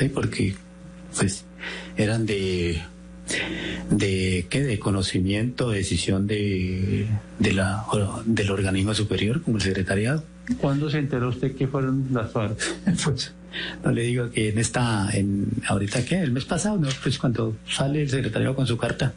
[0.00, 0.08] ¿sí?
[0.08, 0.54] Porque
[1.16, 1.44] pues
[1.96, 2.82] eran de
[3.90, 7.06] de qué de conocimiento decisión de,
[7.38, 7.84] de la
[8.24, 10.24] del organismo superior como el secretariado.
[10.58, 12.58] ¿Cuándo se enteró usted que fueron las FARC?
[13.04, 13.32] pues
[13.84, 17.56] no le digo que en esta en ahorita qué el mes pasado no pues cuando
[17.68, 19.12] sale el secretariado con su carta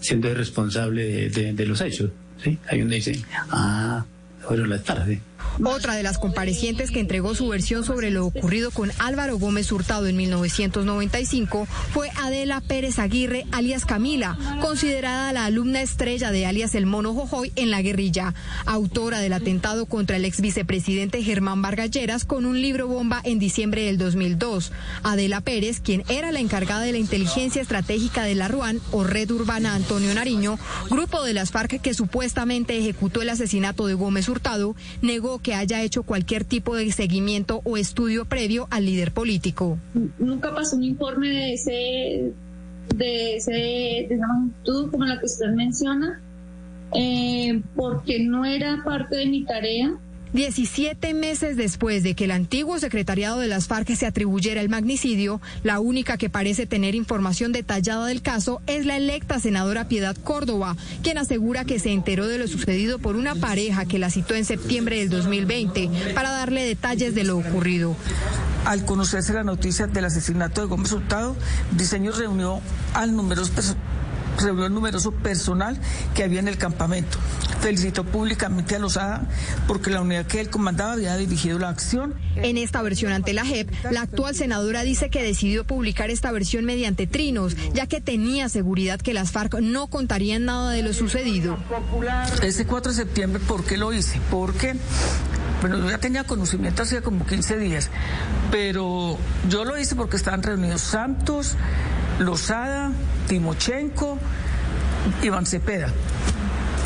[0.00, 2.10] siendo el responsable de, de, de los hechos
[2.42, 4.04] sí hay uno dice ah
[4.40, 5.20] fueron las tarde
[5.64, 10.06] Otra de las comparecientes que entregó su versión sobre lo ocurrido con Álvaro Gómez Hurtado
[10.06, 16.86] en 1995 fue Adela Pérez Aguirre, alias Camila, considerada la alumna estrella de alias El
[16.86, 18.34] Mono Jojoy en la guerrilla,
[18.66, 23.82] autora del atentado contra el ex vicepresidente Germán Vargalleras con un libro bomba en diciembre
[23.84, 24.72] del 2002.
[25.02, 29.30] Adela Pérez, quien era la encargada de la inteligencia estratégica de la RUAN o Red
[29.32, 34.76] Urbana Antonio Nariño, grupo de las FARC que supuestamente ejecutó el asesinato de Gómez Hurtado,
[35.02, 39.78] negó que haya hecho cualquier tipo de seguimiento o estudio previo al líder político.
[40.18, 42.32] Nunca pasó un informe de ese
[42.94, 46.20] de ese de esa magnitud como la que usted menciona,
[46.94, 49.96] eh, porque no era parte de mi tarea.
[50.32, 55.40] 17 meses después de que el antiguo secretariado de las FARC se atribuyera el magnicidio,
[55.62, 60.76] la única que parece tener información detallada del caso es la electa senadora Piedad Córdoba,
[61.02, 64.44] quien asegura que se enteró de lo sucedido por una pareja que la citó en
[64.44, 67.96] septiembre del 2020 para darle detalles de lo ocurrido.
[68.64, 71.36] Al conocerse la noticia del asesinato de Gómez Hurtado,
[71.72, 72.60] Diseño reunió
[72.92, 73.52] al numeroso
[74.38, 75.78] reunió el numeroso personal
[76.14, 77.18] que había en el campamento.
[77.60, 79.28] Felicitó públicamente a Lozada
[79.66, 82.14] porque la unidad que él comandaba había dirigido la acción.
[82.36, 86.64] En esta versión ante la JEP, la actual senadora dice que decidió publicar esta versión
[86.64, 91.58] mediante trinos, ya que tenía seguridad que las FARC no contarían nada de lo sucedido.
[92.42, 94.20] Ese 4 de septiembre, ¿por qué lo hice?
[94.30, 94.76] Porque
[95.60, 97.90] bueno, yo ya tenía conocimiento hace como 15 días,
[98.50, 101.56] pero yo lo hice porque estaban reunidos Santos,
[102.18, 102.92] Lozada,
[103.26, 104.18] Timochenko,
[105.22, 105.88] Iván Cepeda.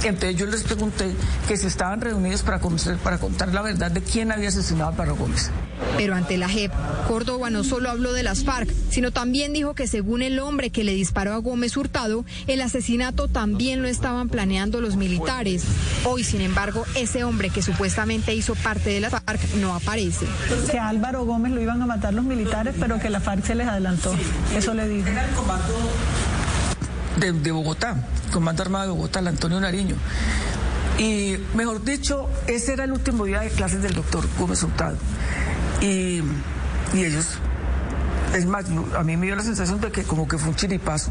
[0.04, 1.14] Entonces yo les pregunté
[1.46, 4.92] que si estaban reunidos para, conocer, para contar la verdad de quién había asesinado a
[4.92, 5.50] Álvaro Gómez.
[5.96, 6.72] Pero ante la JEP,
[7.08, 10.84] Córdoba no solo habló de las FARC, sino también dijo que según el hombre que
[10.84, 15.64] le disparó a Gómez Hurtado, el asesinato también lo estaban planeando los militares.
[16.04, 20.26] Hoy, sin embargo, ese hombre que supuestamente hizo parte de las FARC no aparece.
[20.70, 23.54] Que a Álvaro Gómez lo iban a matar los militares, pero que la FARC se
[23.54, 24.14] les adelantó.
[24.56, 25.08] Eso le dijo.
[27.16, 27.96] De, Bogotá,
[28.32, 29.96] Comando Armado de Bogotá, el Antonio Nariño.
[30.98, 34.96] Y mejor dicho, ese era el último día de clases del doctor Gómez Hurtado.
[35.80, 36.22] Y,
[36.94, 37.26] y ellos,
[38.34, 41.10] es más, a mí me dio la sensación de que como que fue un chiripazo.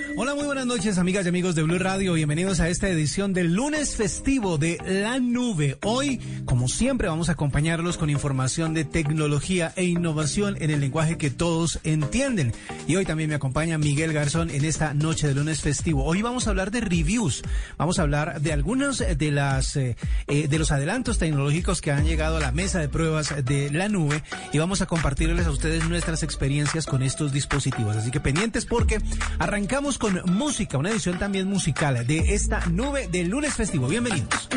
[0.17, 2.13] Hola, muy buenas noches, amigas y amigos de Blue Radio.
[2.13, 5.77] Bienvenidos a esta edición del lunes festivo de La Nube.
[5.83, 11.17] Hoy, como siempre, vamos a acompañarlos con información de tecnología e innovación en el lenguaje
[11.17, 12.53] que todos entienden.
[12.87, 16.03] Y hoy también me acompaña Miguel Garzón en esta noche de lunes festivo.
[16.03, 17.41] Hoy vamos a hablar de reviews.
[17.77, 19.95] Vamos a hablar de algunos de las eh,
[20.27, 23.87] eh, de los adelantos tecnológicos que han llegado a la mesa de pruebas de la
[23.87, 27.95] nube y vamos a compartirles a ustedes nuestras experiencias con estos dispositivos.
[27.95, 28.99] Así que pendientes porque
[29.39, 33.87] arrancamos con música, una edición también musical de esta nube del lunes festivo.
[33.87, 34.49] Bienvenidos.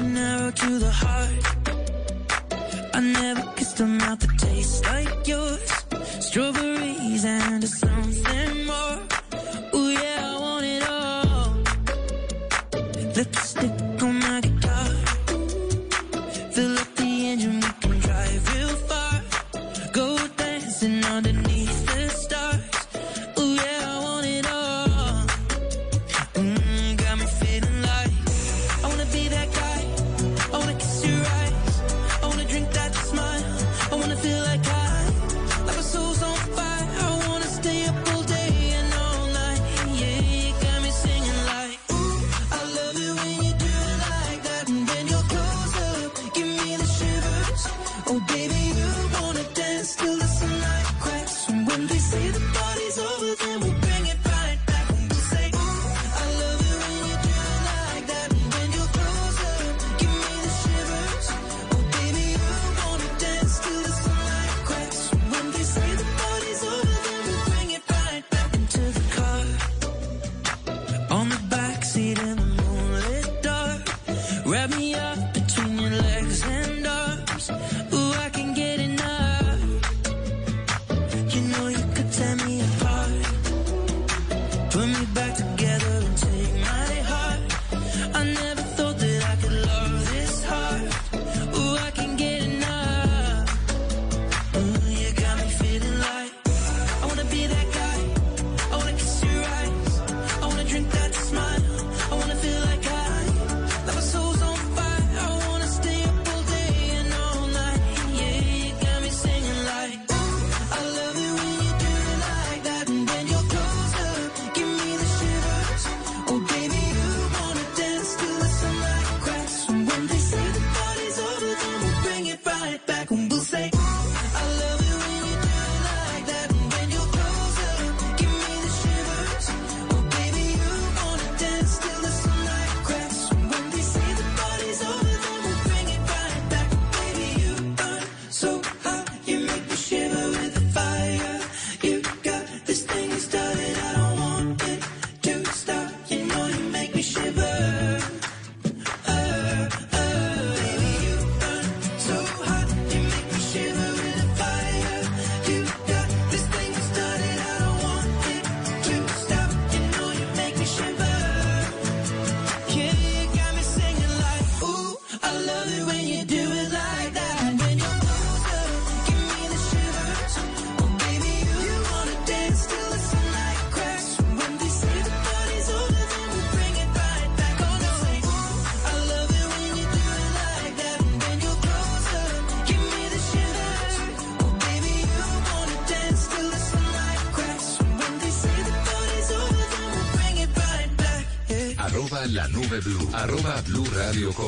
[13.57, 13.74] I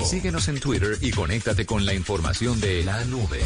[0.06, 3.40] Síguenos en Twitter y conéctate con la información de la nube.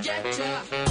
[0.00, 0.87] projector.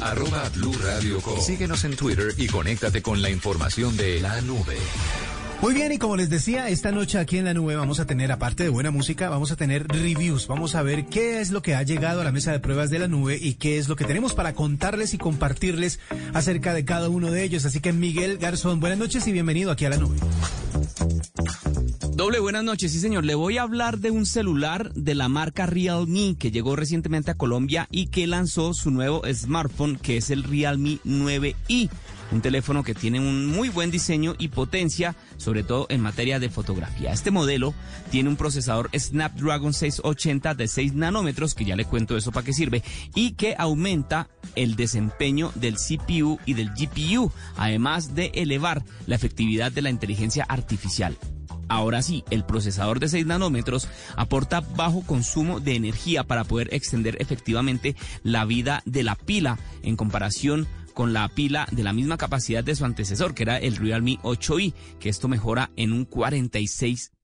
[0.00, 1.40] Arroba blue radio com.
[1.40, 4.76] Síguenos en Twitter y conéctate con la información de la nube.
[5.60, 8.30] Muy bien, y como les decía, esta noche aquí en la nube vamos a tener,
[8.30, 10.46] aparte de buena música, vamos a tener reviews.
[10.46, 13.00] Vamos a ver qué es lo que ha llegado a la mesa de pruebas de
[13.00, 15.98] la nube y qué es lo que tenemos para contarles y compartirles
[16.32, 17.64] acerca de cada uno de ellos.
[17.64, 20.18] Así que Miguel Garzón, buenas noches y bienvenido aquí a la nube.
[22.18, 23.24] Doble, buenas noches, sí señor.
[23.24, 27.36] Le voy a hablar de un celular de la marca Realme que llegó recientemente a
[27.36, 31.88] Colombia y que lanzó su nuevo smartphone que es el Realme 9i.
[32.32, 36.50] Un teléfono que tiene un muy buen diseño y potencia, sobre todo en materia de
[36.50, 37.12] fotografía.
[37.12, 37.72] Este modelo
[38.10, 42.52] tiene un procesador Snapdragon 680 de 6 nanómetros, que ya le cuento eso para qué
[42.52, 42.82] sirve,
[43.14, 49.70] y que aumenta el desempeño del CPU y del GPU, además de elevar la efectividad
[49.70, 51.16] de la inteligencia artificial.
[51.68, 57.16] Ahora sí, el procesador de 6 nanómetros aporta bajo consumo de energía para poder extender
[57.20, 62.64] efectivamente la vida de la pila en comparación con la pila de la misma capacidad
[62.64, 67.17] de su antecesor, que era el Realme 8i, que esto mejora en un 46%.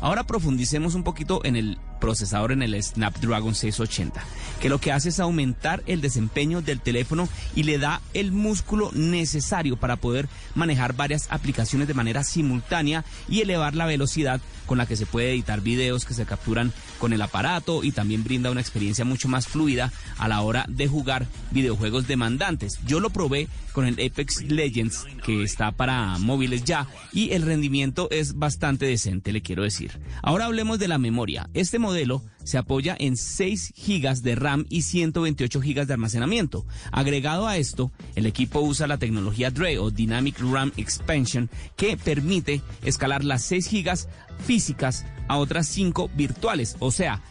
[0.00, 4.24] Ahora profundicemos un poquito en el procesador en el Snapdragon 680,
[4.60, 8.90] que lo que hace es aumentar el desempeño del teléfono y le da el músculo
[8.92, 14.86] necesario para poder manejar varias aplicaciones de manera simultánea y elevar la velocidad con la
[14.86, 18.60] que se puede editar videos que se capturan con el aparato y también brinda una
[18.60, 22.78] experiencia mucho más fluida a la hora de jugar videojuegos demandantes.
[22.84, 28.08] Yo lo probé con el Apex Legends que está para móviles ya y el rendimiento
[28.10, 30.00] es bastante decente, le quiero decir.
[30.22, 31.48] Ahora hablemos de la memoria.
[31.54, 36.66] Este modelo se apoya en 6 GB de RAM y 128 GB de almacenamiento.
[36.92, 42.62] Agregado a esto, el equipo usa la tecnología DRE o Dynamic RAM Expansion que permite
[42.82, 43.98] escalar las 6 GB
[44.44, 47.22] físicas a otras 5 virtuales, o sea,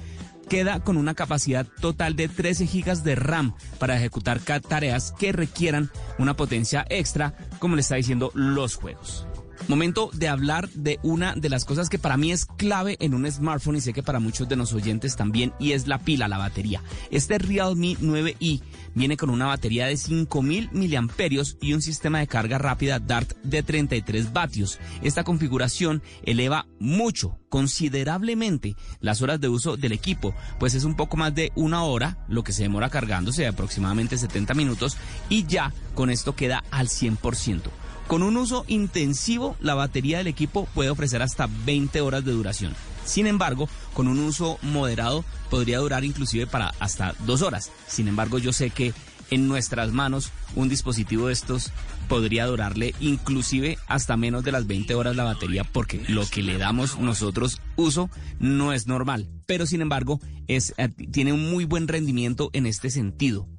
[0.48, 5.90] queda con una capacidad total de 13 GB de RAM para ejecutar tareas que requieran
[6.18, 9.27] una potencia extra, como le está diciendo los juegos.
[9.68, 13.30] Momento de hablar de una de las cosas que para mí es clave en un
[13.30, 16.38] smartphone y sé que para muchos de los oyentes también y es la pila, la
[16.38, 16.82] batería.
[17.12, 18.62] Este Realme 9i
[18.96, 23.62] viene con una batería de 5000 miliamperios y un sistema de carga rápida DART de
[23.62, 24.80] 33 vatios.
[25.02, 31.18] Esta configuración eleva mucho, considerablemente las horas de uso del equipo, pues es un poco
[31.18, 34.98] más de una hora lo que se demora cargándose, aproximadamente 70 minutos
[35.30, 37.87] y ya con esto queda al 100%.
[38.08, 42.74] Con un uso intensivo, la batería del equipo puede ofrecer hasta 20 horas de duración.
[43.04, 47.72] Sin embargo, con un uso moderado podría durar inclusive para hasta dos horas.
[47.86, 48.94] Sin embargo, yo sé que
[49.30, 51.74] en nuestras manos un dispositivo de estos
[52.08, 56.58] podría durarle inclusive hasta menos de las 20 horas la batería porque lo que le
[56.58, 58.10] damos nosotros uso
[58.40, 59.28] no es normal.
[59.46, 63.50] Pero sin embargo, es, eh, tiene un muy buen rendimiento en este sentido.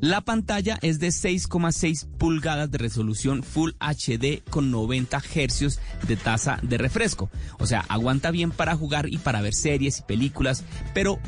[0.00, 5.78] La pantalla es de 6,6 pulgadas de resolución Full HD con 90 hercios
[6.08, 7.30] de tasa de refresco.
[7.58, 10.64] O sea, aguanta bien para jugar y para ver series y películas,
[10.94, 11.18] pero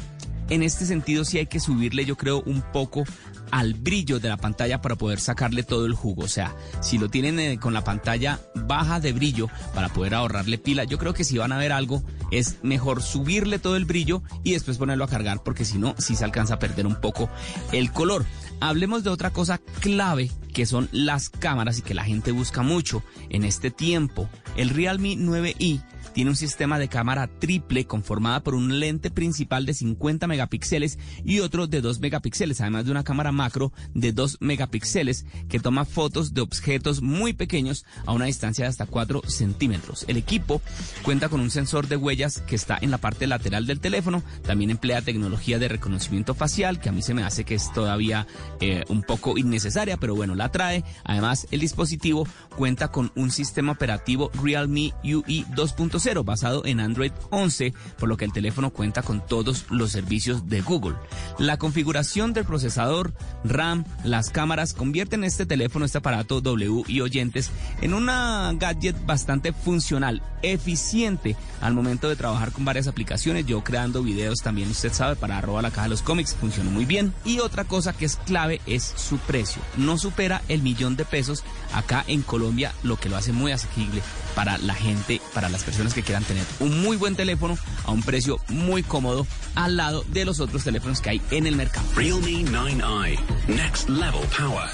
[0.48, 3.04] en este sentido sí hay que subirle yo creo un poco
[3.50, 6.24] al brillo de la pantalla para poder sacarle todo el jugo.
[6.24, 10.56] O sea, si lo tienen eh, con la pantalla baja de brillo para poder ahorrarle
[10.56, 14.22] pila, yo creo que si van a ver algo es mejor subirle todo el brillo
[14.42, 17.28] y después ponerlo a cargar porque si no, sí se alcanza a perder un poco
[17.72, 18.24] el color.
[18.62, 23.02] Hablemos de otra cosa clave que son las cámaras y que la gente busca mucho
[23.28, 24.28] en este tiempo.
[24.56, 29.74] El Realme 9i tiene un sistema de cámara triple conformada por un lente principal de
[29.74, 35.26] 50 megapíxeles y otro de 2 megapíxeles, además de una cámara macro de 2 megapíxeles
[35.48, 40.04] que toma fotos de objetos muy pequeños a una distancia de hasta 4 centímetros.
[40.08, 40.60] El equipo
[41.02, 44.70] cuenta con un sensor de huellas que está en la parte lateral del teléfono, también
[44.70, 48.26] emplea tecnología de reconocimiento facial que a mí se me hace que es todavía
[48.60, 50.84] eh, un poco innecesaria, pero bueno, la trae.
[51.04, 52.26] Además, el dispositivo
[52.56, 58.24] cuenta con un sistema operativo Realme UI 2.0 basado en Android 11, por lo que
[58.24, 60.96] el teléfono cuenta con todos los servicios de Google.
[61.38, 63.12] La configuración del procesador,
[63.44, 69.52] RAM, las cámaras convierten este teléfono, este aparato W y oyentes en una gadget bastante
[69.52, 73.46] funcional, eficiente al momento de trabajar con varias aplicaciones.
[73.46, 76.84] Yo creando videos también, usted sabe, para arroba la caja de los cómics, funciona muy
[76.84, 77.14] bien.
[77.24, 79.62] Y otra cosa que es clave es su precio.
[79.76, 84.02] No supera el millón de pesos acá en Colombia, lo que lo hace muy asequible
[84.34, 88.02] para la gente, para las personas que quieran tener un muy buen teléfono a un
[88.02, 91.86] precio muy cómodo al lado de los otros teléfonos que hay en el mercado.
[91.94, 94.68] Realme 9i, Next Level Power.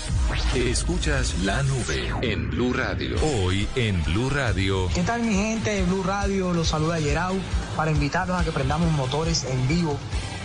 [0.55, 3.17] Escuchas la nube en Blue Radio.
[3.23, 4.89] Hoy en Blue Radio.
[4.95, 6.53] ¿Qué tal mi gente de Blue Radio?
[6.53, 7.37] Los saluda Yerau
[7.77, 9.99] para invitarlos a que prendamos motores en vivo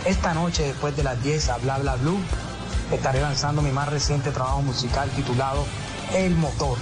[0.06, 2.18] esta noche después de las 10 a Bla Bla Blue.
[2.92, 5.64] Estaré lanzando mi más reciente trabajo musical titulado
[6.14, 6.78] El Motor.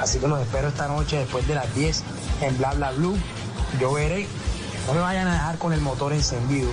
[0.00, 2.02] Así que los espero esta noche después de las 10
[2.42, 3.16] en Bla Bla Blue.
[3.80, 4.26] Yo veré.
[4.86, 6.70] No me vayan a dejar con el motor encendido.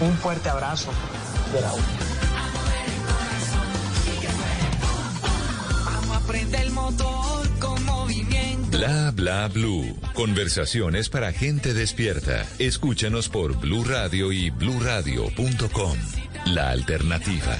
[0.00, 0.90] Un fuerte abrazo
[1.52, 1.78] de la U.
[5.84, 8.78] Vamos a prender el motor con movimiento.
[8.78, 9.96] Bla bla blue.
[10.14, 12.46] Conversaciones para gente despierta.
[12.58, 15.96] Escúchanos por Blue Radio y bluradio.com.
[16.46, 17.56] La alternativa.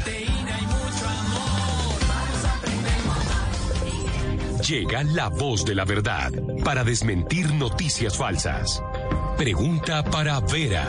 [4.70, 6.30] Llega la voz de la verdad
[6.64, 8.80] para desmentir noticias falsas.
[9.36, 10.88] Pregunta para Vera.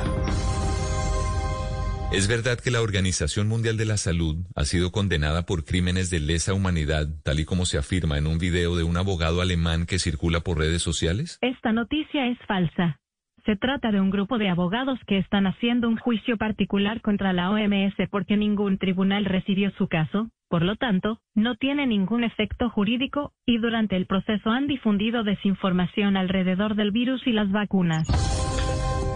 [2.13, 6.19] ¿Es verdad que la Organización Mundial de la Salud ha sido condenada por crímenes de
[6.19, 9.97] lesa humanidad, tal y como se afirma en un video de un abogado alemán que
[9.97, 11.39] circula por redes sociales?
[11.41, 12.99] Esta noticia es falsa.
[13.45, 17.49] Se trata de un grupo de abogados que están haciendo un juicio particular contra la
[17.49, 23.33] OMS porque ningún tribunal recibió su caso, por lo tanto, no tiene ningún efecto jurídico,
[23.45, 28.07] y durante el proceso han difundido desinformación alrededor del virus y las vacunas.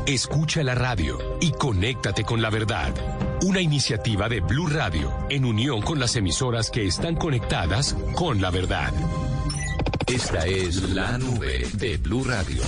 [0.08, 2.93] Escucha la radio y conéctate con la verdad.
[3.43, 8.49] Una iniciativa de Blue Radio en unión con las emisoras que están conectadas con la
[8.49, 8.91] verdad.
[10.08, 12.62] Esta es la nube de Blue Radio.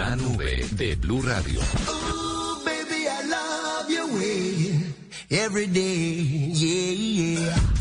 [0.00, 1.60] La nube de Blue Radio.
[1.86, 4.80] Oh, baby, I love your way.
[5.30, 6.22] Every day,
[6.54, 7.79] yeah, yeah.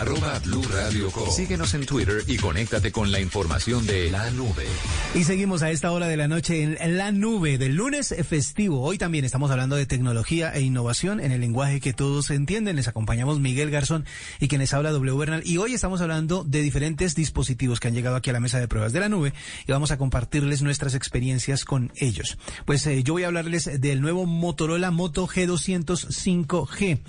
[0.00, 1.10] arroba Blue Radio.
[1.30, 4.66] Síguenos en Twitter y conéctate con la información de la nube.
[5.14, 8.82] Y seguimos a esta hora de la noche en la nube del lunes festivo.
[8.82, 12.76] Hoy también estamos hablando de tecnología e innovación en el lenguaje que todos entienden.
[12.76, 14.04] Les acompañamos Miguel Garzón
[14.38, 15.42] y quienes habla W Bernal.
[15.46, 18.68] Y hoy estamos hablando de diferentes dispositivos que han llegado aquí a la mesa de
[18.68, 19.32] pruebas de la nube
[19.66, 22.36] y vamos a compartirles nuestras experiencias con ellos.
[22.66, 27.00] Pues eh, yo voy a hablarles del nuevo Motorola Moto G205G,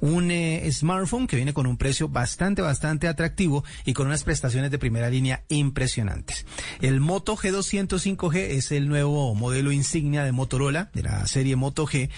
[0.00, 4.70] un eh, smartphone que viene con un precio bastante, bastante atractivo y con unas prestaciones
[4.70, 6.46] de primera línea impresionantes.
[6.80, 11.86] El Moto G G205G es el nuevo modelo insignia de Motorola, de la serie Moto
[11.86, 12.10] G.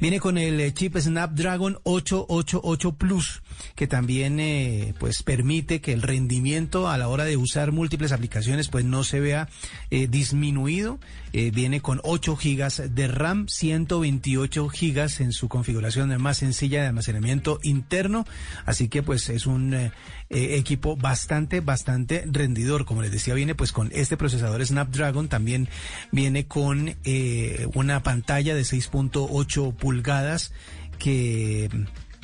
[0.00, 3.42] Viene con el eh, chip Snapdragon 888 Plus,
[3.74, 8.68] que también eh, pues permite que el rendimiento a la hora de usar múltiples aplicaciones
[8.68, 9.48] pues no se vea
[9.90, 10.98] eh, disminuido.
[11.30, 17.60] Viene con 8 gigas de RAM, 128 gigas en su configuración más sencilla de almacenamiento
[17.62, 18.24] interno.
[18.64, 19.92] Así que pues es un
[20.30, 22.84] eh, equipo bastante, bastante rendidor.
[22.84, 25.68] Como les decía, viene pues con este procesador Snapdragon, también
[26.12, 30.52] viene con eh, una pantalla de 6.8 pulgadas
[30.98, 31.70] que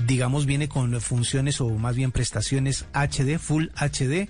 [0.06, 4.28] digamos viene con funciones o más bien prestaciones HD, Full HD.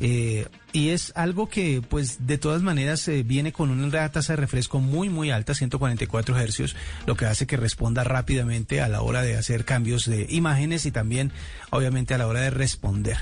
[0.00, 4.36] Eh, y es algo que, pues, de todas maneras eh, viene con una tasa de
[4.36, 9.22] refresco muy, muy alta, 144 hercios, lo que hace que responda rápidamente a la hora
[9.22, 11.32] de hacer cambios de imágenes y también,
[11.70, 13.16] obviamente, a la hora de responder.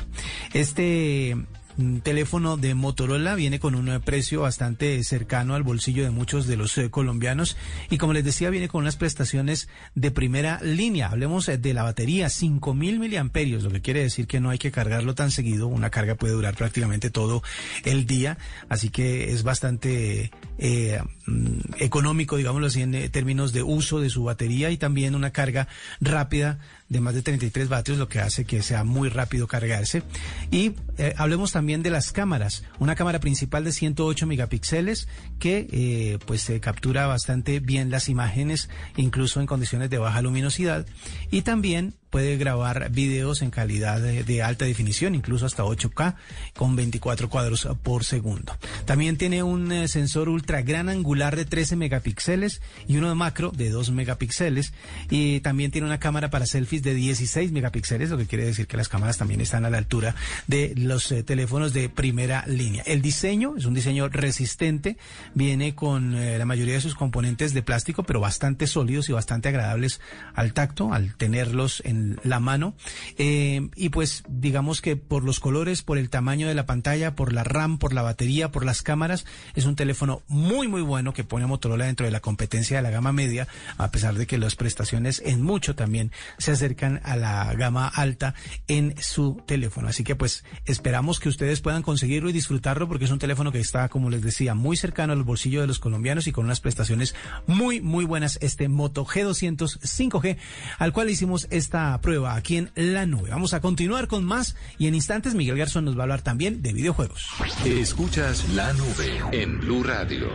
[0.53, 1.37] Este
[1.77, 6.57] mm, teléfono de Motorola viene con un precio bastante cercano al bolsillo de muchos de
[6.57, 7.57] los eh, colombianos
[7.91, 11.09] y como les decía viene con unas prestaciones de primera línea.
[11.09, 14.71] Hablemos eh, de la batería, 5000 miliamperios, lo que quiere decir que no hay que
[14.71, 15.67] cargarlo tan seguido.
[15.67, 17.43] Una carga puede durar prácticamente todo
[17.85, 23.62] el día, así que es bastante eh, mm, económico, digámoslo así, en eh, términos de
[23.62, 25.69] uso de su batería y también una carga
[26.01, 30.03] rápida de más de 33 vatios, lo que hace que sea muy rápido cargarse.
[30.51, 32.64] Y eh, hablemos también de las cámaras.
[32.79, 38.69] Una cámara principal de 108 megapíxeles que eh, pues se captura bastante bien las imágenes,
[38.97, 40.87] incluso en condiciones de baja luminosidad.
[41.31, 46.14] Y también puede grabar videos en calidad de, de alta definición, incluso hasta 8K,
[46.55, 48.57] con 24 cuadros por segundo.
[48.85, 53.50] También tiene un eh, sensor ultra gran angular de 13 megapíxeles y uno de macro
[53.50, 54.72] de 2 megapíxeles.
[55.11, 58.77] Y también tiene una cámara para selfies de 16 megapíxeles, lo que quiere decir que
[58.77, 60.14] las cámaras también están a la altura
[60.46, 62.85] de los eh, teléfonos de primera línea.
[62.87, 64.98] El diseño es un diseño resistente,
[65.35, 69.48] viene con eh, la mayoría de sus componentes de plástico, pero bastante sólidos y bastante
[69.48, 70.00] agradables
[70.37, 72.75] al tacto, al tenerlos en la mano.
[73.19, 77.33] Eh, y pues digamos que por los colores, por el tamaño de la pantalla, por
[77.33, 81.25] la RAM, por la batería, por las cámaras, es un teléfono muy muy bueno que
[81.25, 84.38] pone a Motorola dentro de la competencia de la gama media, a pesar de que
[84.38, 88.35] las prestaciones en mucho también se acercan a la gama alta
[88.69, 89.88] en su teléfono.
[89.88, 93.61] Así que pues esperamos que ustedes puedan conseguirlo y disfrutarlo porque es un teléfono que
[93.61, 97.14] está, como les decía, muy cercano al bolsillo de los colombianos y con unas prestaciones
[97.47, 100.37] muy muy buenas este Moto G200 5G
[100.79, 103.30] al cual hicimos esta prueba aquí en la nube.
[103.30, 106.62] Vamos a continuar con más y en instantes Miguel Garzón nos va a hablar también
[106.62, 107.26] de videojuegos.
[107.64, 110.28] Escuchas la nube en Blue Radio.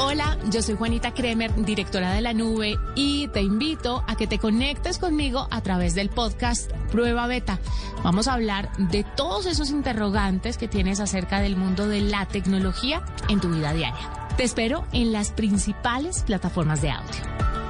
[0.00, 4.38] Hola, yo soy Juanita Kremer, directora de la nube, y te invito a que te
[4.38, 7.58] conectes conmigo a través del podcast Prueba Beta.
[8.02, 13.04] Vamos a hablar de todos esos interrogantes que tienes acerca del mundo de la tecnología
[13.28, 14.10] en tu vida diaria.
[14.36, 17.63] Te espero en las principales plataformas de audio.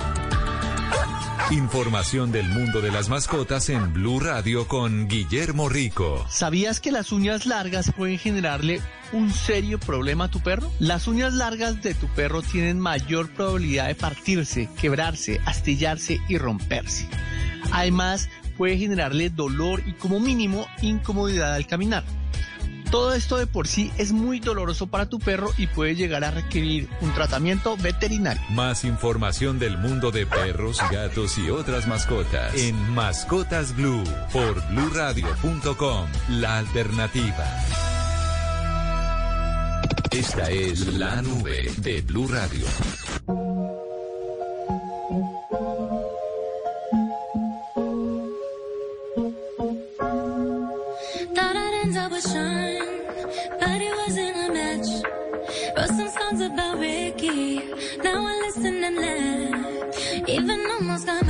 [1.51, 6.25] Información del mundo de las mascotas en Blue Radio con Guillermo Rico.
[6.29, 8.81] ¿Sabías que las uñas largas pueden generarle
[9.13, 10.73] un serio problema a tu perro?
[10.81, 17.07] Las uñas largas de tu perro tienen mayor probabilidad de partirse, quebrarse, astillarse y romperse.
[17.73, 22.05] Además, puede generarle dolor y como mínimo incomodidad al caminar.
[22.95, 26.31] Todo esto de por sí es muy doloroso para tu perro y puede llegar a
[26.31, 28.41] requerir un tratamiento veterinario.
[28.51, 36.07] Más información del mundo de perros, gatos y otras mascotas en Mascotas Blue por bluradio.com.
[36.29, 37.45] La alternativa.
[40.13, 42.65] Esta es la nube de Blue Radio.
[57.29, 60.29] Now I listen and laugh.
[60.29, 61.27] Even almost got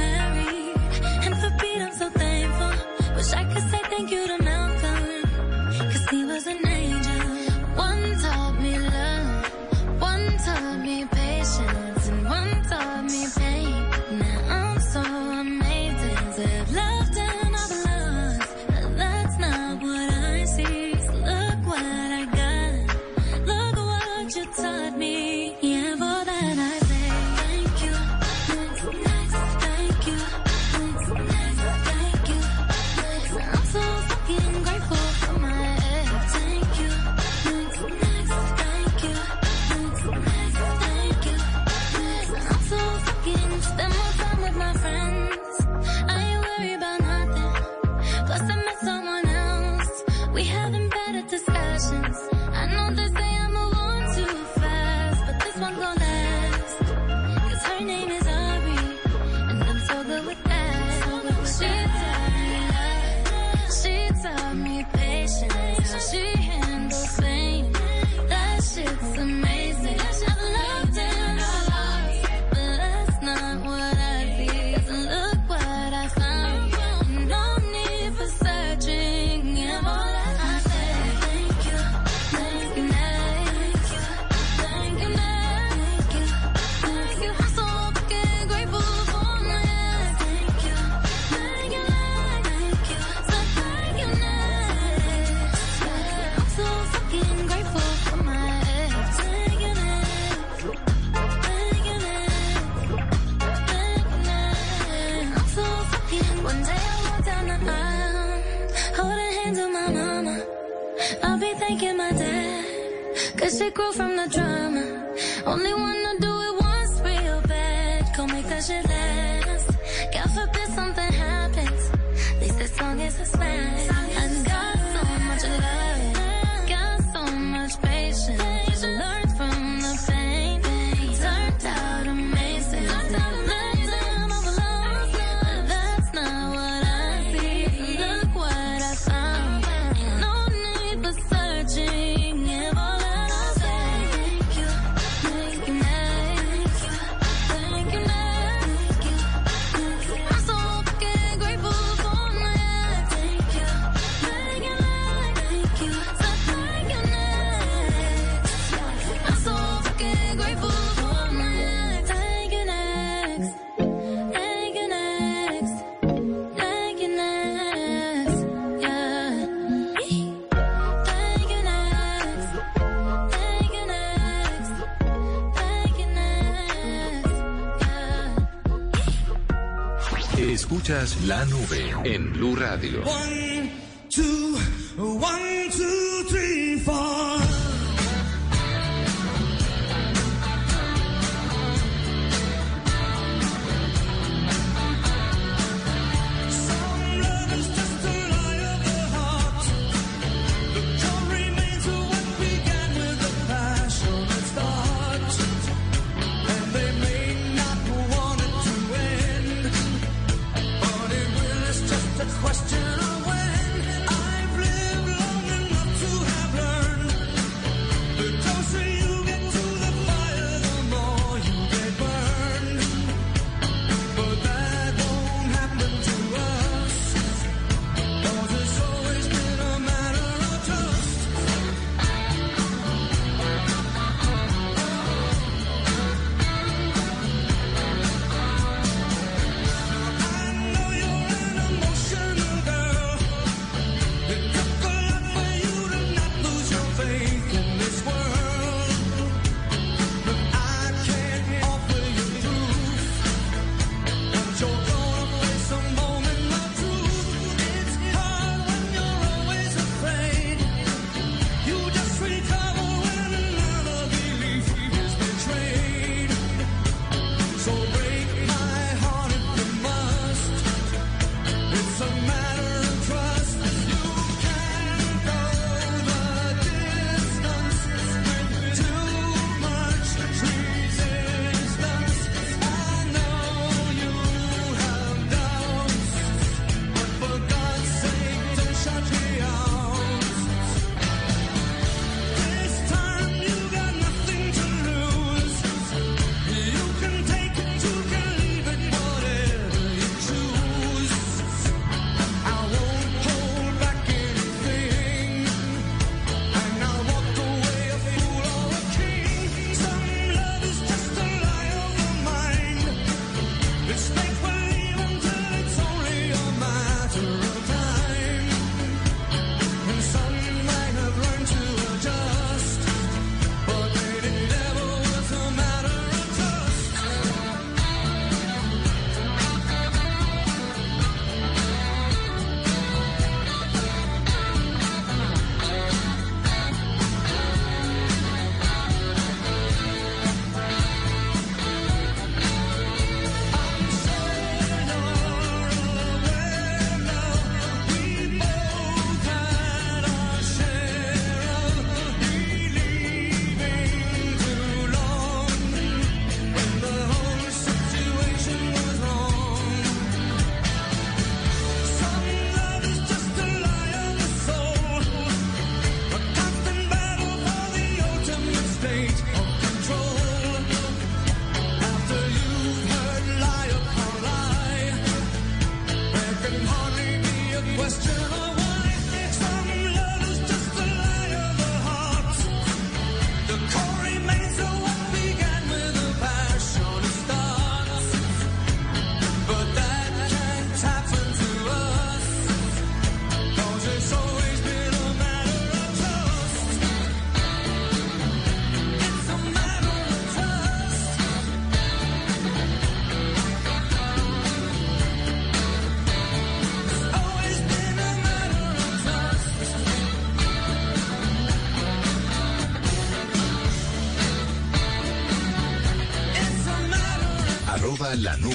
[181.26, 183.02] la nube en Blue Radio.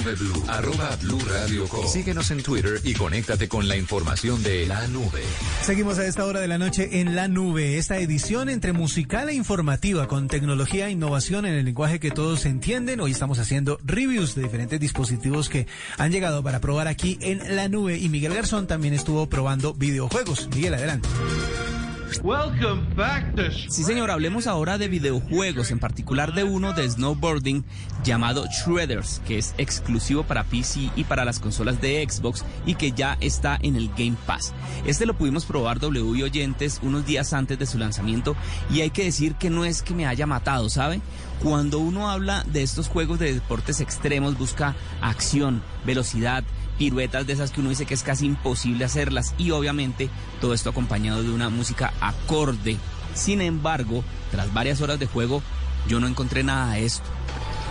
[0.02, 0.44] Blue.
[0.48, 1.86] Arroba blue radio com.
[1.86, 5.22] Síguenos en Twitter y conéctate con la información de la nube.
[5.62, 9.34] Seguimos a esta hora de la noche en la nube, esta edición entre musical e
[9.34, 13.00] informativa con tecnología e innovación en el lenguaje que todos entienden.
[13.00, 15.66] Hoy estamos haciendo reviews de diferentes dispositivos que
[15.98, 20.48] han llegado para probar aquí en la nube y Miguel Garzón también estuvo probando videojuegos.
[20.54, 21.08] Miguel, adelante.
[23.68, 27.64] Sí, señor, hablemos ahora de videojuegos, en particular de uno de snowboarding
[28.04, 32.92] llamado Shredders, que es exclusivo para PC y para las consolas de Xbox y que
[32.92, 34.52] ya está en el Game Pass.
[34.84, 38.36] Este lo pudimos probar W y oyentes unos días antes de su lanzamiento
[38.70, 41.00] y hay que decir que no es que me haya matado, ¿sabe?
[41.42, 46.44] Cuando uno habla de estos juegos de deportes extremos, busca acción, velocidad,
[46.78, 50.10] piruetas de esas que uno dice que es casi imposible hacerlas y obviamente
[50.42, 52.76] todo esto acompañado de una música acorde.
[53.14, 55.42] Sin embargo, tras varias horas de juego,
[55.88, 57.08] yo no encontré nada de esto.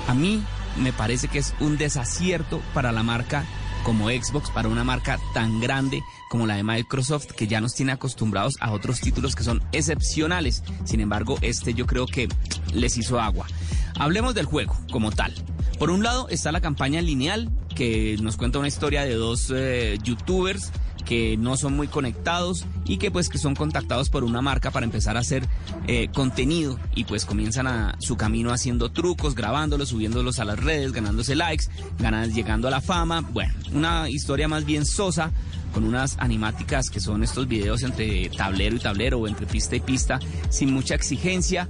[0.07, 0.43] A mí
[0.78, 3.45] me parece que es un desacierto para la marca
[3.84, 7.91] como Xbox, para una marca tan grande como la de Microsoft, que ya nos tiene
[7.91, 10.63] acostumbrados a otros títulos que son excepcionales.
[10.86, 12.30] Sin embargo, este yo creo que
[12.73, 13.47] les hizo agua.
[13.95, 15.34] Hablemos del juego como tal.
[15.77, 19.97] Por un lado está la campaña lineal, que nos cuenta una historia de dos eh,
[20.03, 20.71] youtubers
[21.05, 24.86] que no son muy conectados y que pues que son contactados por una marca para
[24.86, 25.47] empezar a hacer
[25.88, 30.91] eh, contenido y pues comienzan a su camino haciendo trucos, grabándolos, subiéndolos a las redes,
[30.91, 31.65] ganándose likes,
[31.97, 33.21] ganas, llegando a la fama.
[33.21, 35.32] Bueno, una historia más bien sosa
[35.70, 39.80] con unas animáticas que son estos videos entre tablero y tablero o entre pista y
[39.80, 41.70] pista sin mucha exigencia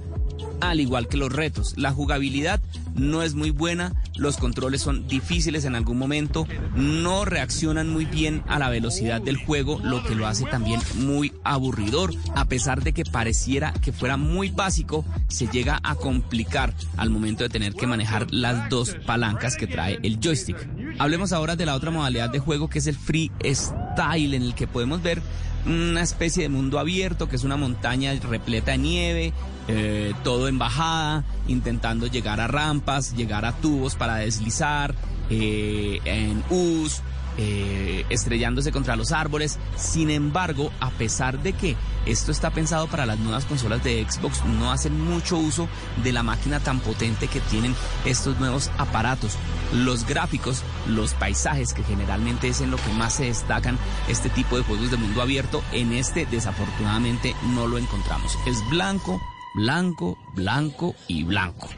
[0.60, 1.74] al igual que los retos.
[1.76, 2.60] La jugabilidad
[2.94, 8.42] no es muy buena, los controles son difíciles en algún momento, no reaccionan muy bien
[8.46, 12.12] a la velocidad del juego, lo que lo hace también muy aburridor.
[12.34, 17.44] A pesar de que pareciera que fuera muy básico, se llega a complicar al momento
[17.44, 20.58] de tener que manejar las dos palancas que trae el joystick.
[21.00, 24.54] Hablemos ahora de la otra modalidad de juego que es el free style en el
[24.54, 25.22] que podemos ver
[25.64, 29.32] una especie de mundo abierto que es una montaña repleta de nieve,
[29.66, 34.94] eh, todo en bajada, intentando llegar a rampas, llegar a tubos para deslizar,
[35.30, 37.00] eh, en U's,
[37.38, 39.58] eh, estrellándose contra los árboles.
[39.76, 41.76] Sin embargo, a pesar de que
[42.06, 45.68] esto está pensado para las nuevas consolas de Xbox, no hacen mucho uso
[46.02, 47.74] de la máquina tan potente que tienen
[48.04, 49.36] estos nuevos aparatos.
[49.72, 53.78] Los gráficos, los paisajes, que generalmente es en lo que más se destacan
[54.08, 58.36] este tipo de juegos de mundo abierto, en este desafortunadamente no lo encontramos.
[58.46, 59.20] Es blanco,
[59.54, 61.68] blanco, blanco y blanco.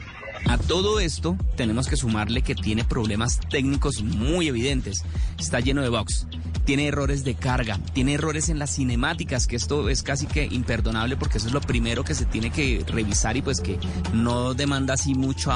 [0.47, 5.03] A todo esto tenemos que sumarle que tiene problemas técnicos muy evidentes.
[5.39, 6.27] Está lleno de bugs
[6.65, 11.17] tiene errores de carga, tiene errores en las cinemáticas, que esto es casi que imperdonable
[11.17, 13.77] porque eso es lo primero que se tiene que revisar y pues que
[14.13, 15.51] no demanda así mucho,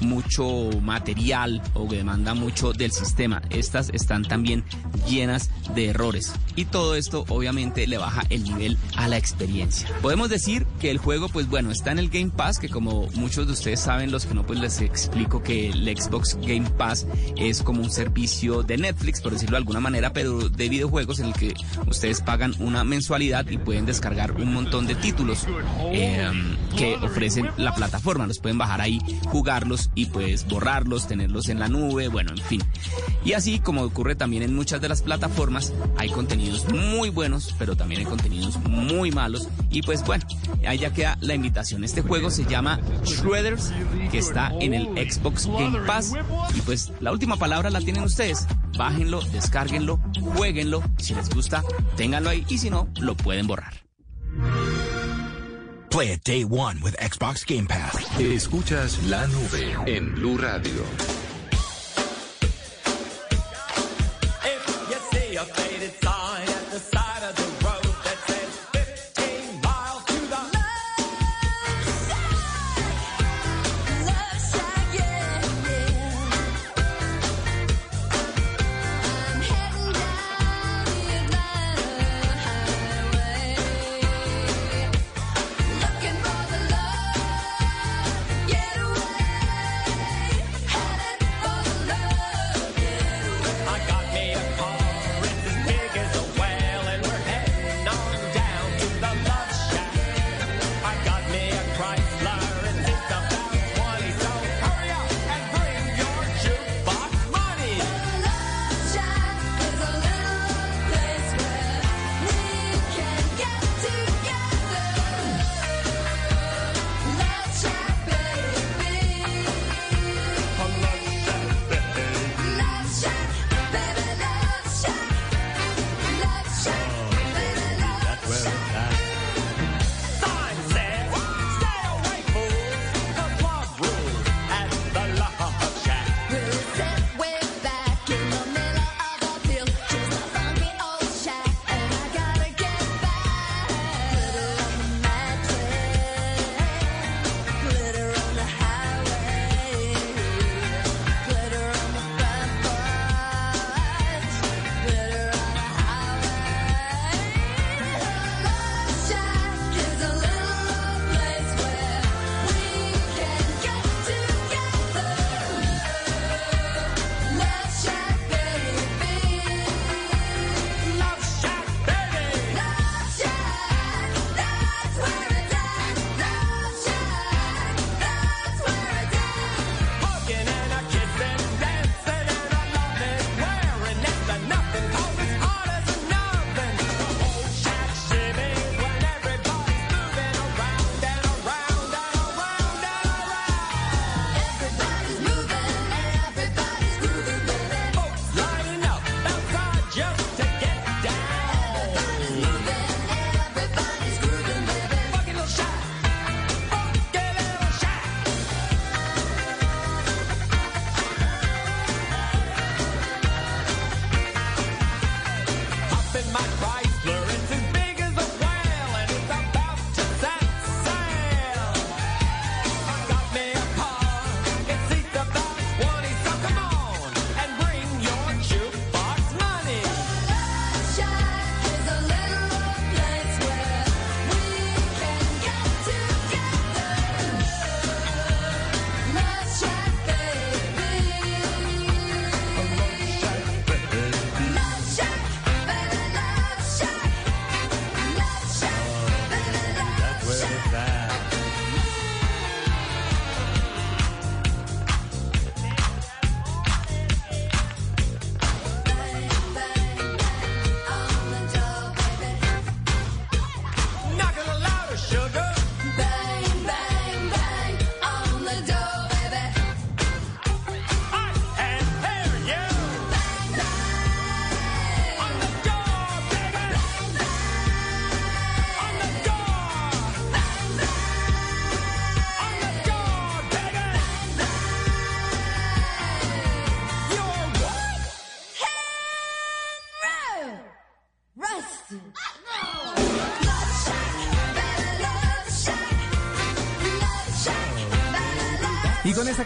[0.00, 3.42] mucho material o que demanda mucho del sistema.
[3.50, 4.64] Estas están también
[5.08, 9.88] llenas de errores y todo esto obviamente le baja el nivel a la experiencia.
[10.02, 13.46] Podemos decir que el juego pues bueno está en el Game Pass que como muchos
[13.46, 17.62] de ustedes saben los que no pues les explico que el Xbox Game Pass es
[17.62, 21.32] como un servicio de Netflix por decirlo de alguna manera pero de videojuegos en el
[21.34, 21.54] que
[21.86, 25.46] ustedes pagan una mensualidad y pueden descargar un montón de títulos
[25.92, 26.30] eh,
[26.76, 28.26] que ofrecen la plataforma.
[28.26, 32.62] Los pueden bajar ahí, jugarlos y pues borrarlos, tenerlos en la nube, bueno, en fin.
[33.24, 37.76] Y así como ocurre también en muchas de las plataformas, hay contenidos muy buenos, pero
[37.76, 39.48] también hay contenidos muy malos.
[39.70, 40.24] Y pues bueno,
[40.66, 41.84] ahí ya queda la invitación.
[41.84, 43.72] Este juego se llama Shredders,
[44.10, 46.14] que está en el Xbox Game Pass.
[46.54, 48.46] Y pues la última palabra la tienen ustedes.
[48.78, 49.98] Bájenlo, descárguenlo,
[50.36, 50.82] jueguenlo.
[50.98, 51.64] Si les gusta,
[51.96, 52.44] ténganlo ahí.
[52.48, 53.74] Y si no, lo pueden borrar.
[55.90, 57.98] Play it day one with Xbox Game Pass.
[58.20, 60.84] Escuchas la nube en Blue Radio.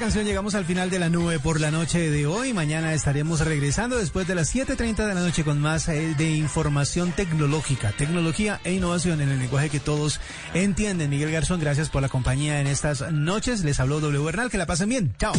[0.03, 2.53] Canción llegamos al final de la nube por la noche de hoy.
[2.53, 7.13] Mañana estaremos regresando después de las 7.30 de la noche con más eh, de información
[7.13, 10.19] tecnológica, tecnología e innovación en el lenguaje que todos
[10.55, 11.09] entienden.
[11.09, 13.63] Miguel Garzón, gracias por la compañía en estas noches.
[13.63, 14.51] Les habló W Bernal.
[14.51, 15.15] Que la pasen bien.
[15.21, 15.35] Chao.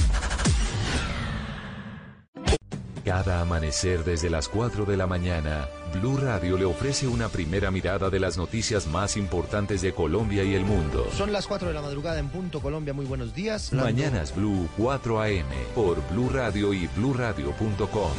[3.13, 8.09] Cada amanecer desde las 4 de la mañana, Blue Radio le ofrece una primera mirada
[8.09, 11.07] de las noticias más importantes de Colombia y el mundo.
[11.15, 12.91] Son las 4 de la madrugada en punto Colombia.
[12.91, 13.71] Muy buenos días.
[13.71, 15.45] Mañanas Blue 4 AM
[15.75, 18.13] por Blue Radio y bluradio.com.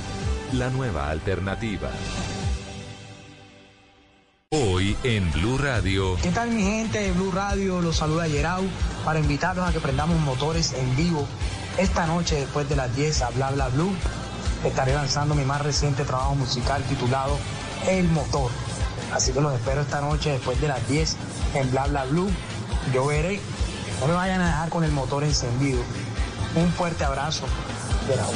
[0.52, 1.90] La nueva alternativa.
[4.50, 6.16] Hoy en Blue Radio.
[6.22, 7.80] ¿Qué tal mi gente de Blue Radio?
[7.80, 8.62] Los saluda Yerau
[9.04, 11.26] para invitarlos a que prendamos motores en vivo
[11.78, 13.90] esta noche después de las 10 a Bla Bla Blue.
[14.64, 17.38] Estaré lanzando mi más reciente trabajo musical titulado
[17.86, 18.50] El Motor.
[19.12, 21.16] Así que los espero esta noche después de las 10
[21.54, 22.30] en Bla Bla Blue.
[22.92, 23.40] Yo veré.
[24.00, 25.80] No me vayan a dejar con el motor encendido.
[26.56, 27.46] Un fuerte abrazo.
[28.08, 28.32] Yerau.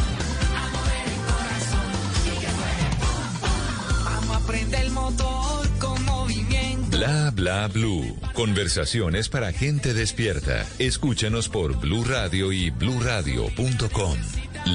[4.04, 6.96] Vamos a prender el motor con movimiento.
[6.96, 8.16] Bla bla blue.
[8.34, 10.66] Conversaciones para gente despierta.
[10.78, 14.16] Escúchanos por Blue Radio y bluradio.com.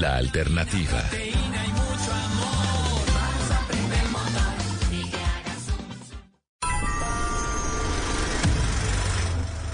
[0.00, 1.04] La alternativa.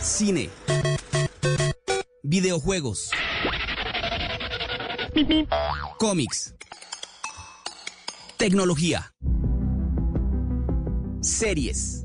[0.03, 0.51] Cine.
[2.23, 3.11] Videojuegos.
[5.99, 6.55] Cómics.
[8.37, 9.15] Tecnología.
[11.23, 12.05] Series.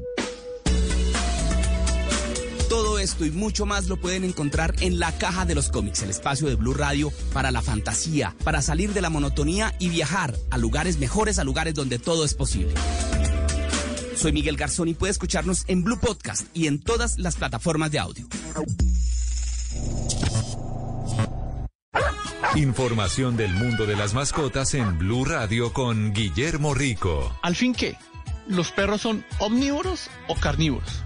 [2.69, 6.09] Todo esto y mucho más lo pueden encontrar en la caja de los cómics, el
[6.09, 10.57] espacio de Blue Radio para la fantasía, para salir de la monotonía y viajar a
[10.57, 12.73] lugares mejores, a lugares donde todo es posible.
[14.15, 17.99] Soy Miguel Garzón y puede escucharnos en Blue Podcast y en todas las plataformas de
[17.99, 18.27] audio.
[22.55, 27.37] Información del mundo de las mascotas en Blue Radio con Guillermo Rico.
[27.43, 27.97] Al fin, ¿qué?
[28.47, 31.04] ¿Los perros son omnívoros o carnívoros?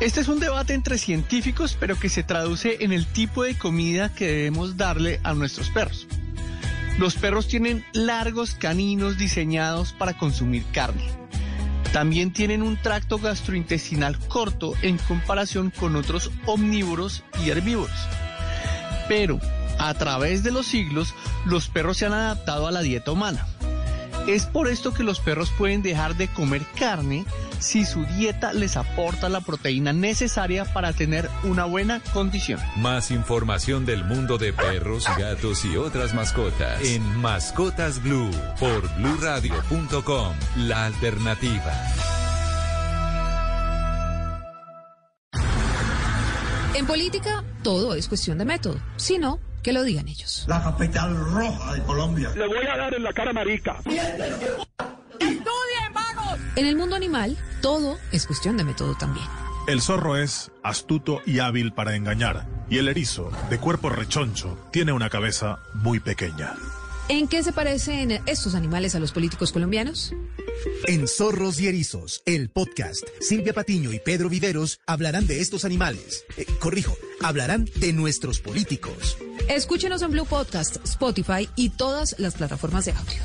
[0.00, 4.08] Este es un debate entre científicos, pero que se traduce en el tipo de comida
[4.08, 6.06] que debemos darle a nuestros perros.
[6.98, 11.04] Los perros tienen largos caninos diseñados para consumir carne.
[11.92, 18.08] También tienen un tracto gastrointestinal corto en comparación con otros omnívoros y herbívoros.
[19.06, 19.38] Pero,
[19.78, 23.46] a través de los siglos, los perros se han adaptado a la dieta humana.
[24.30, 27.24] Es por esto que los perros pueden dejar de comer carne
[27.58, 32.60] si su dieta les aporta la proteína necesaria para tener una buena condición.
[32.76, 40.32] Más información del mundo de perros, gatos y otras mascotas en Mascotas Blue por bluradio.com.
[40.58, 41.72] La alternativa.
[46.76, 48.76] En política, todo es cuestión de método.
[48.94, 50.44] Si no, que lo digan ellos.
[50.48, 52.30] La capital roja de Colombia.
[52.34, 53.76] Le voy a dar en la cara marica.
[53.84, 56.38] ¡Estudien, vagos!
[56.56, 59.26] En el mundo animal, todo es cuestión de método también.
[59.66, 64.92] El zorro es astuto y hábil para engañar, y el erizo, de cuerpo rechoncho, tiene
[64.92, 66.54] una cabeza muy pequeña.
[67.10, 70.14] ¿En qué se parecen estos animales a los políticos colombianos?
[70.86, 76.24] En Zorros y Erizos, el podcast, Silvia Patiño y Pedro Viveros hablarán de estos animales.
[76.36, 79.18] Eh, corrijo, hablarán de nuestros políticos.
[79.48, 83.20] Escúchenos en Blue Podcast, Spotify y todas las plataformas de audio.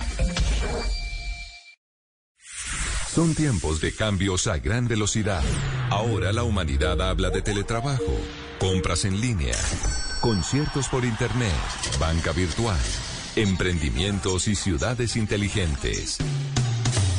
[3.14, 5.44] Son tiempos de cambios a gran velocidad.
[5.92, 8.20] Ahora la humanidad habla de teletrabajo,
[8.58, 9.56] compras en línea,
[10.22, 11.54] conciertos por internet,
[12.00, 12.80] banca virtual,
[13.36, 16.18] emprendimientos y ciudades inteligentes.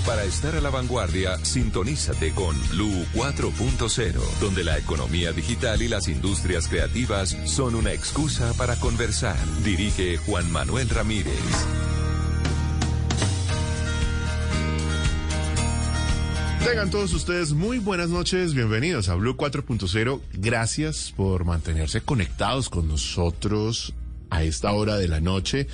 [0.07, 6.09] Para estar a la vanguardia, sintonízate con Blue 4.0, donde la economía digital y las
[6.09, 9.37] industrias creativas son una excusa para conversar.
[9.64, 11.35] Dirige Juan Manuel Ramírez.
[16.64, 20.21] Tengan todos ustedes muy buenas noches, bienvenidos a Blue 4.0.
[20.35, 23.93] Gracias por mantenerse conectados con nosotros
[24.31, 25.69] a esta hora de la noche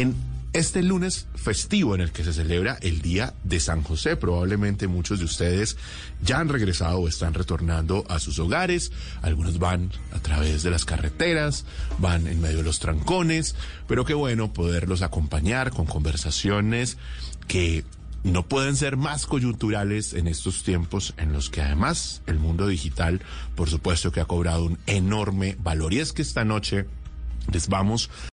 [0.00, 0.14] en
[0.52, 4.16] este lunes festivo en el que se celebra el Día de San José.
[4.16, 5.78] Probablemente muchos de ustedes
[6.22, 8.92] ya han regresado o están retornando a sus hogares.
[9.22, 11.64] Algunos van a través de las carreteras,
[11.98, 13.54] van en medio de los trancones,
[13.88, 16.98] pero qué bueno poderlos acompañar con conversaciones
[17.48, 17.82] que
[18.22, 23.22] no pueden ser más coyunturales en estos tiempos en los que además el mundo digital,
[23.54, 25.94] por supuesto que ha cobrado un enorme valor.
[25.94, 26.84] Y es que esta noche
[27.52, 28.10] les vamos